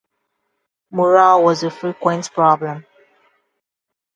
[0.89, 2.87] Morale was a frequent problem.